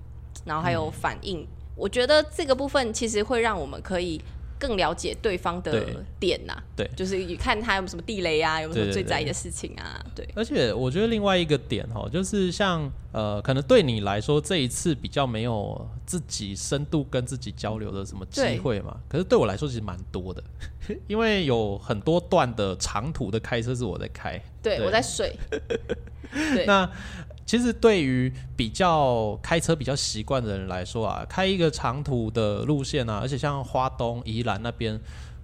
[0.45, 1.47] 然后还有反应。
[1.77, 4.21] 我觉得这个部分其实会让我们可以
[4.63, 5.85] 更了解对方的
[6.21, 6.89] 点呐、对。
[6.95, 20.43] 就是看他有没有什么地雷啊，有没有什么最在意的事情啊，对，而且我觉得另外一个点哈，就是像呃，可能对你来说这一次比较没有自己深度跟自己交流的什么机会嘛，可是对我来说其实蛮多的，
[21.09, 24.87] 因为有很多段的长途的开车是我在开，对对。
[24.87, 25.37] 我在睡，
[26.55, 26.65] 对。
[26.67, 26.89] 那
[27.45, 34.99] 其实对于比较开车比较习惯的人来说啊，开一个长途的路线啊，而且像花东、宜兰那边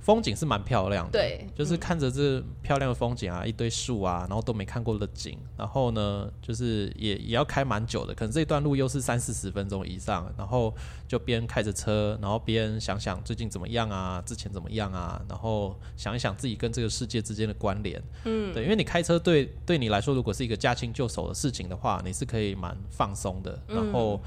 [0.09, 10.75] 风景是蛮漂亮的，对就是看着这漂亮的风景啊，一堆树啊，然后都没看过的景，然后呢，就是也也要开蛮久的，可能这段路又是三四十分钟以上，然后
[11.07, 24.19] 就边开着车，然后边想想最近怎么样啊，之前怎么样啊，然后想一想自己跟这个世界之间的关联，嗯，对，因为你开车对对你来说，如果是一个驾轻就熟的事情的话，你是可以蛮放松的，然后。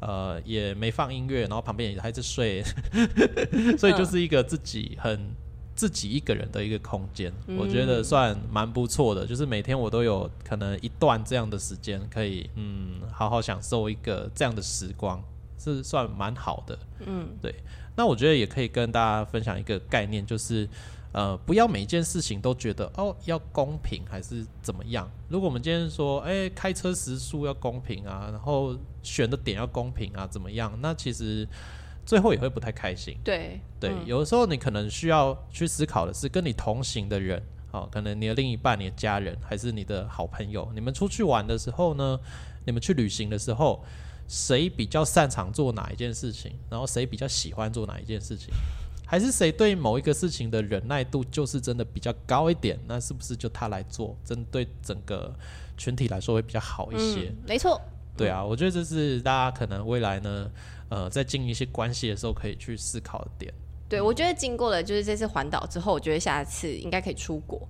[0.00, 2.62] 呃，也没放音乐，然后旁边也还在睡，
[3.78, 5.34] 所以就是一个自己很
[5.74, 9.26] 自己一个人的一个空间，我觉得算蛮不错的。
[9.26, 15.22] 就是每天我都有可能一段这样的时间，可以嗯好好享受一个这样的时光，
[15.58, 16.78] 是算蛮好的。
[17.06, 17.54] 嗯，对。
[17.96, 20.66] 那我觉得也可以跟大家分享一个概念，就是
[21.12, 25.10] 呃，不要每一件事情都觉得哦要公平还是怎么样。
[25.28, 30.76] 如果我们今天说，哎、开车时速要公平啊，然后选的点要公平啊，怎么样？
[30.80, 31.46] 那其实
[32.04, 33.16] 最后也会不太开心。
[33.24, 37.42] 对对，嗯有的时候你可能需要去思考的是，跟你同行的人，
[37.72, 42.18] 哦，可能你的另一半、你的家人，还是你的好朋友，你们出去玩的时候呢，
[42.66, 43.84] 你们去旅行的时候，
[44.28, 48.52] 谁比较擅长做哪一件事情，然后谁比较喜欢做哪一件事情，
[49.06, 55.34] 还是谁对某一个事情的忍耐度就是真的比较高一点，那是不是就他来做，针对整个
[55.76, 57.28] 群体来说会比较好一些？
[57.28, 57.80] 嗯，没错，
[58.20, 60.50] 对啊，我觉得这是大家可能未来呢，
[60.88, 63.52] 呃，在经营一些关系的时候可以去思考的点。
[63.88, 67.66] 对我觉得经过了就是这次环岛之后，我觉得下次应该可以出国。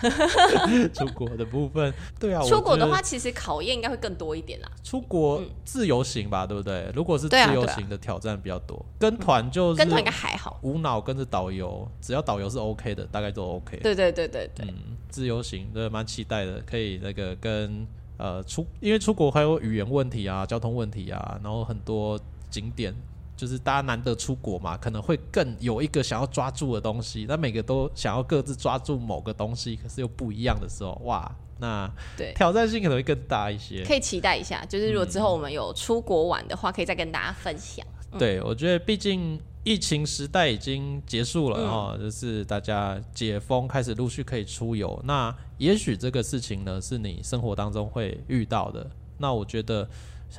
[0.94, 4.70] 出国的部分，对啊，出国的话，其实考验应该会更多一点啦。
[4.84, 6.90] 出国自由行吧，对不对？
[6.94, 10.58] 如果是自由行的挑战比较多，跟团就是跟团应该还好。
[10.62, 13.76] 无脑跟着导游，只要导游是 OK 的，大概都 OK。
[13.78, 17.84] 对对对对对，嗯，自由行对，蛮期待的，可以那个跟
[18.20, 22.94] 呃出，因为出国还有语言问题啊、交通问题啊，然后很多景点，
[23.34, 33.82] 就是大家难得出国嘛，可能会更有一个想要抓住的东西，那每个都想要各自抓住某个东西，可是又不一样的时候，哇，那对挑战性可能会更大一些。
[33.84, 34.62] 可以期待一下。
[34.66, 37.86] 就是如果之后我们有出国玩的话，可以再跟大家分享。
[38.18, 44.98] 对，我觉得毕竟疫情时代已经结束了嗯哦，就是大家解封开始陆续可以出游。
[45.04, 48.90] 那也许这个事情呢，是你生活当中会遇到的。
[49.18, 49.86] 那我觉得，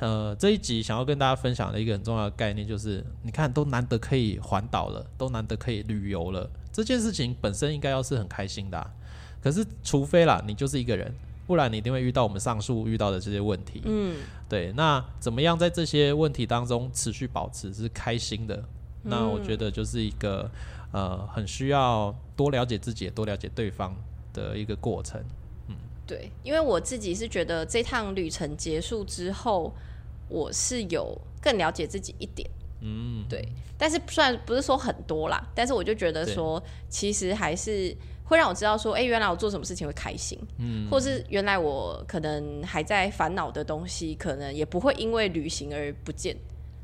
[0.00, 8.90] 呃，这一集想要跟大家分享的一个很重要的概念，就是你看，都难得可以环岛了，都难得可以旅游了，这件事情本身应该要是很开心的啊、
[9.40, 11.14] 可是，除非啦，你就是一个人，
[11.46, 13.82] 不然你一定会遇到我们上述遇到的这些问题。
[13.84, 14.16] 嗯，
[14.48, 18.64] 对，那怎么样在这些问题当中持续保持是开心的？
[19.02, 20.50] 那我觉得就是一个
[20.92, 23.94] 呃，很需要多了解自己，也多了解对方
[24.32, 25.20] 的一个过程。
[25.68, 25.76] 嗯
[26.06, 29.72] 对，因为我自己是觉得这趟旅程结束之后，
[30.28, 32.48] 我是有更了解自己一点。
[32.80, 33.46] 嗯，对，
[33.78, 46.36] 但是虽然不是说很多啦，但是我就觉得说，其实还是会让我知道说，哎、原来我做什么事情会开心，嗯，或是原来我可能还在烦恼的东西，可能也不会因为旅行而不见。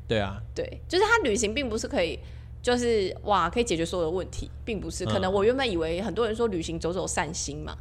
[0.09, 2.19] 对啊，对，就是他旅行并不是可以，
[2.63, 5.05] 就是哇可以解决所有的问题，并不是。
[5.05, 7.77] 可能我原本以为很多人说旅行走走散心嘛，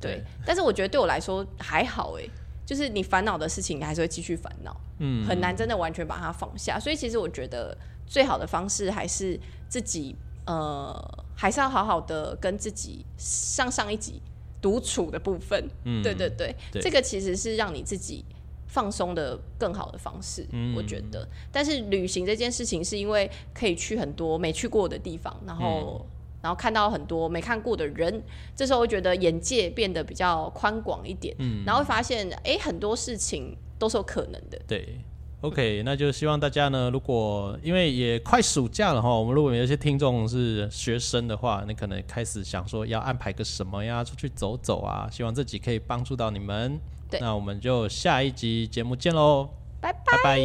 [0.00, 0.24] 对，对。
[0.44, 2.24] 但是我觉得对我来说还好哎，
[2.66, 6.80] 就是你烦恼的事情，你还是会继续烦恼，嗯，很难真的完全把它放下。
[6.80, 10.16] 所以其实我觉得最好的方式还是自己
[10.46, 14.20] 呃，还是要好好的跟自己上上一集
[14.60, 16.02] 独处的部分，嗯。
[16.02, 16.82] 对对对，对。
[16.82, 18.24] 这个其实是让你自己
[18.68, 21.26] 放松的更好的方式，嗯我觉得。
[21.50, 28.22] 但是旅行这件事情，是因为可以去很多没去过的地方，然后、嗯然后看到很多没看过的人，
[28.54, 34.56] 这时候会觉得眼界变得比较宽广一点，嗯然后会发现哎，很多事情都是有可能的。
[34.68, 35.00] 对。
[35.40, 46.80] OK，那就希望大家呢，如果因为也快暑假了哈，我们如果有一些听众是学生的话，你可能开始想说要安排个什么呀，出去走走啊，希望自己可以帮助到你们。
[47.20, 49.48] 那我们就下一集节目见喽
[49.80, 49.92] 拜
[50.22, 50.38] 拜。